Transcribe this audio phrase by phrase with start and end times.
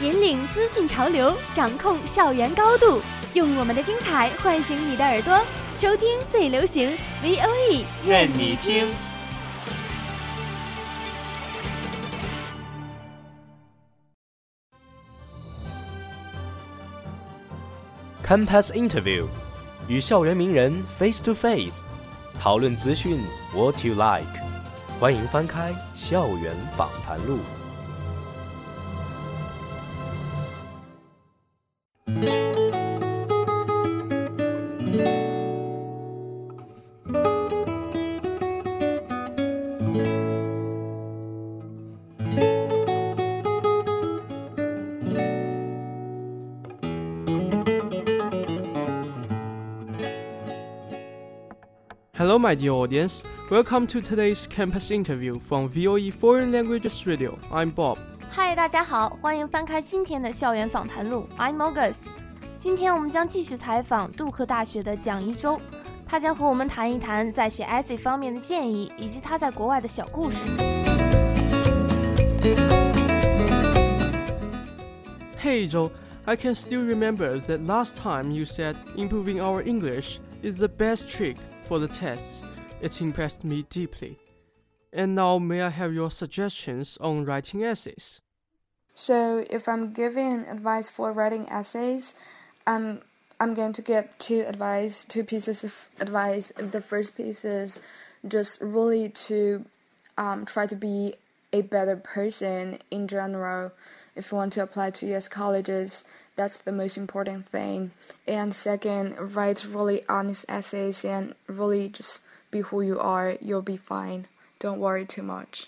[0.00, 3.02] 引领资讯潮流，掌控校园高度，
[3.34, 5.38] 用我们的精彩唤醒你的耳朵，
[5.78, 8.90] 收听最流行 V O E，任你听。
[18.26, 19.26] Campus Interview，
[19.86, 21.82] 与校园名人 face to face，
[22.40, 23.20] 讨论资讯
[23.54, 24.24] what you like。
[24.98, 27.36] 欢迎翻开《校园访谈录》。
[52.29, 53.23] Hello, my dear audience.
[53.49, 57.37] Welcome to today's campus interview from VOE Foreign Languages Radio.
[57.51, 57.97] I'm Bob.
[58.31, 61.99] 嗨，大家好，欢迎翻开今天的校园访谈录，I'm August。
[62.57, 65.59] 今天我们将继续采访杜克大学的蒋一舟，
[66.05, 70.37] 他将和我们谈一谈在写 essay 方面的建议，以及他在国外的小故事。
[75.41, 75.91] Hey, Joe.
[76.27, 81.07] I can still remember that last time you said improving our English is the best
[81.07, 81.35] trick
[81.70, 82.42] for the tests.
[82.82, 84.18] It impressed me deeply.
[84.92, 88.20] And now, may I have your suggestions on writing essays?
[88.92, 92.16] So if I'm giving advice for writing essays,
[92.66, 93.02] I'm
[93.38, 96.50] I'm going to give two advice, two pieces of advice.
[96.56, 97.78] The first piece is
[98.26, 99.64] just really to
[100.18, 101.14] um, try to be
[101.52, 103.70] a better person in general.
[104.16, 105.28] If you want to apply to U.S.
[105.28, 106.04] colleges,
[106.39, 107.91] that's the most important thing.
[108.27, 113.37] And second, write really honest essays and really just be who you are.
[113.41, 114.27] You'll be fine.
[114.59, 115.67] Don't worry too much.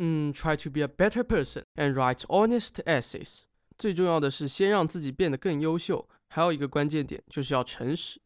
[0.00, 3.44] Mm, try to be a better person and write honest essays.
[3.78, 8.20] 最重要的是先让自己变得更优秀，还有一个关键点就是要诚实。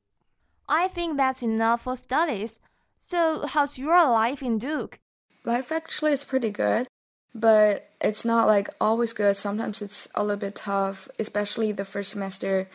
[0.67, 2.57] I think that's enough for studies.
[2.99, 4.99] So, how's your life in Duke?
[5.45, 6.86] Life actually is pretty good,
[7.34, 9.38] but it's not like always good.
[9.38, 12.70] Sometimes it's a little bit tough, especially the first semester.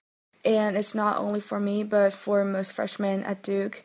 [0.44, 3.84] And it's not only for me, but for most freshmen at Duke.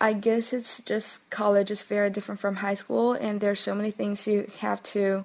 [0.00, 3.92] I guess it's just college is very different from high school, and there's so many
[3.92, 5.24] things you have to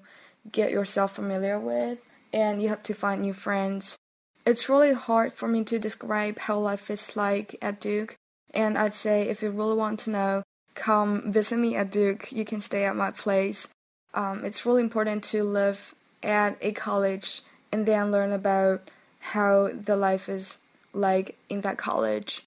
[0.52, 1.98] get yourself familiar with,
[2.32, 3.98] and you have to find new friends.
[4.46, 8.18] It's really hard for me to describe how life is like at Duke,
[8.54, 10.44] and I'd say if you really want to know,
[10.76, 12.32] come visit me at Duke.
[12.32, 13.70] You can stay at my place.
[14.14, 17.42] Um, it's really important to live at a college
[17.72, 20.60] and then learn about how the life is
[20.94, 22.44] like in that college.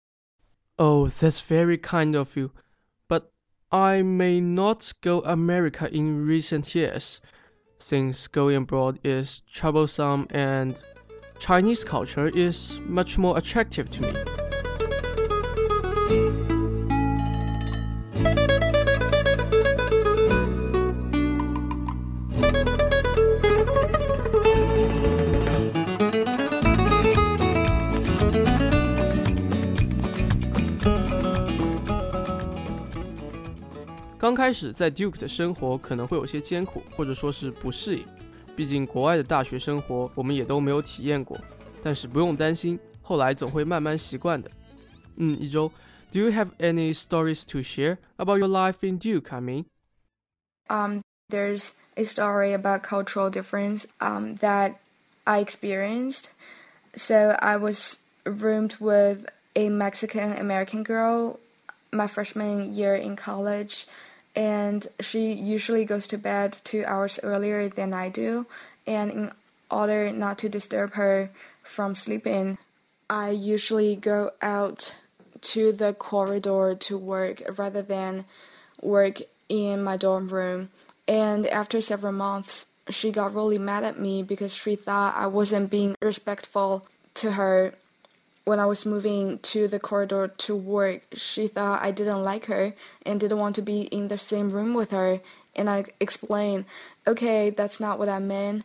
[0.78, 2.50] Oh, that's very kind of you.
[3.08, 3.30] But
[3.70, 7.20] I may not go America in recent years,
[7.78, 10.78] since going abroad is troublesome and
[11.38, 14.39] Chinese culture is much more attractive to me.
[34.20, 38.04] 刚开始在 Duke 的生活可能会有些艰苦，或者说是不适应，
[38.54, 41.38] 毕竟国外的大学生活我们也都没有体验过。
[41.82, 44.50] 但是不用担心，后来总会慢慢习惯的。
[45.16, 45.72] 嗯，一舟
[46.12, 49.34] ，Do you have any stories to share about your life in Duke?
[49.34, 49.64] I mean,
[50.68, 51.00] um,
[51.30, 54.74] there's a story about cultural difference um that
[55.24, 56.24] I experienced.
[56.94, 59.24] So I was roomed with
[59.56, 61.38] a Mexican American girl
[61.90, 63.86] my freshman year in college
[64.34, 68.46] and she usually goes to bed two hours earlier than I do.
[68.86, 69.32] And in
[69.70, 71.30] order not to disturb her
[71.62, 72.58] from sleeping,
[73.08, 74.96] I usually go out
[75.40, 78.24] to the corridor to work rather than
[78.80, 80.70] work in my dorm room.
[81.08, 85.70] And after several months, she got really mad at me because she thought I wasn't
[85.70, 87.74] being respectful to her
[88.44, 91.02] when I was moving to the corridor to work.
[91.12, 94.74] She thought I didn't like her and didn't want to be in the same room
[94.74, 95.20] with her.
[95.54, 96.64] And I explained,
[97.06, 98.64] okay, that's not what I meant.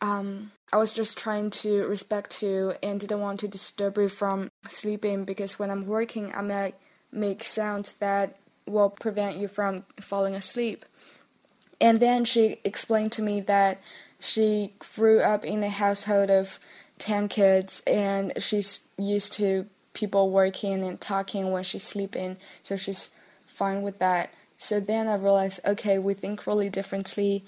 [0.00, 4.50] um, I was just trying to respect you and didn't want to disturb you from
[4.68, 6.74] sleeping because when I'm working, I might
[7.12, 8.36] make sounds that
[8.66, 10.84] will prevent you from falling asleep.
[11.80, 13.80] And then she explained to me that
[14.18, 16.58] she grew up in a household of
[16.98, 23.10] 10 kids and she's used to people working and talking when she's sleeping, so she's
[23.46, 24.32] fine with that.
[24.58, 27.44] So then I realized, okay, we think really differently.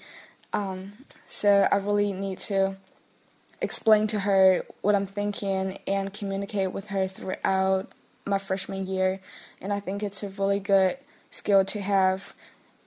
[0.53, 0.93] Um,
[1.27, 2.77] so I really need to
[3.61, 7.91] explain to her what I'm thinking and communicate with her throughout
[8.25, 9.19] my freshman year.
[9.61, 10.97] And I think it's a really good
[11.31, 12.33] skill to have,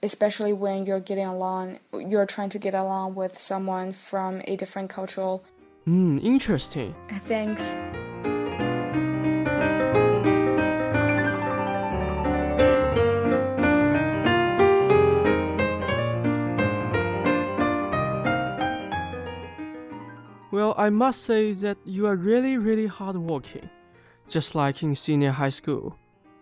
[0.02, 4.90] especially when you're getting along, you're trying to get along with someone from a different
[4.90, 5.44] cultural.
[5.84, 6.94] Hmm, interesting.
[7.26, 7.74] Thanks.
[20.52, 23.68] Well, I must say that you are really, really hardworking,
[24.28, 25.94] just like in senior high school.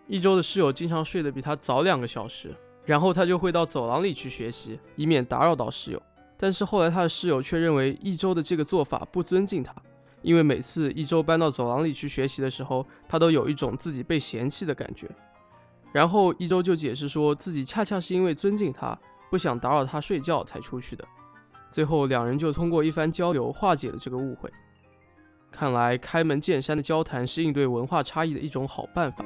[0.07, 2.55] 一舟的室友经常睡得比他早两个小时，
[2.85, 6.01] 然后他就会到走廊里去学习，以免打扰到室友。
[6.41, 9.75] 但是后来他的室友却认为一周的这个做法不尊敬他，
[10.23, 15.07] 因为每次一周搬到走廊里去学习的时候，他都有一种自己被嫌弃的感觉。
[15.91, 18.97] 然后一周就解释说自己恰恰是因为尊敬他，
[19.29, 21.07] 不想打扰他睡觉才出去的。
[21.69, 24.51] 最后，两人就通过一番交流化解了这个误会。
[25.51, 29.23] 看来，开门见山的交谈是应对文化差异的一种好办法。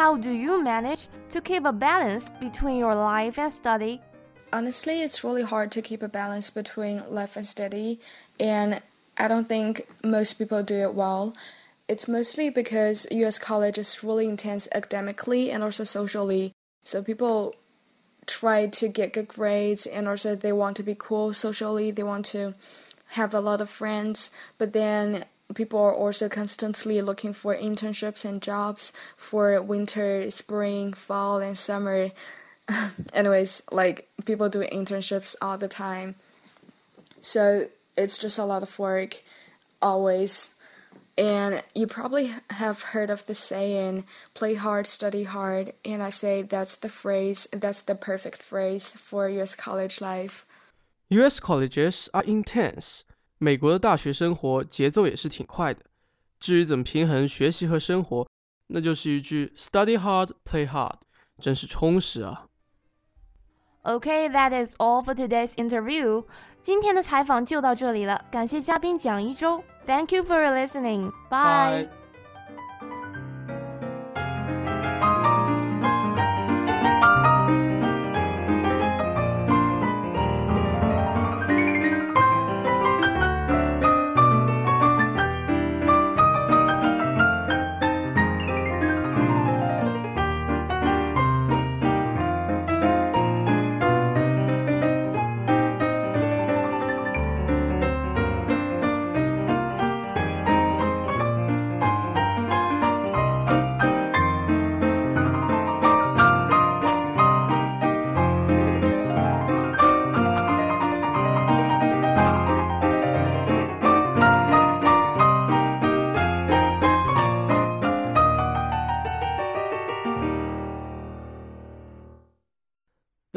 [0.00, 4.00] How do you manage to keep a balance between your life and study?
[4.50, 8.00] Honestly, it's really hard to keep a balance between life and study,
[8.40, 8.80] and
[9.18, 11.34] I don't think most people do it well.
[11.86, 16.52] It's mostly because US college is really intense academically and also socially.
[16.82, 17.54] So people
[18.24, 21.90] try to get good grades and also they want to be cool socially.
[21.90, 22.54] They want to
[23.18, 28.40] have a lot of friends, but then people are also constantly looking for internships and
[28.40, 32.10] jobs for winter, spring, fall, and summer.
[33.12, 36.14] Anyways, like people do internships all the time.
[37.20, 39.22] So it's just a lot of work
[39.82, 40.54] always.
[41.18, 45.74] And you probably have heard of the saying, play hard, study hard.
[45.84, 50.46] And I say that's the phrase, that's the perfect phrase for US college life.
[51.10, 53.04] US colleges are intense.
[53.42, 55.80] 美国的大学生活节奏也是挺快的。
[56.38, 58.28] 至于怎么平衡学习和生活，
[58.66, 60.96] 那就是一句 “study hard, play hard”，
[61.40, 62.46] 真是充实啊。
[63.82, 66.26] Okay, that is all for today's interview.
[66.60, 69.64] 今天的采访就到这里了，感谢嘉宾蒋一舟。
[69.86, 71.10] Thank you for listening.
[71.30, 71.99] Bye.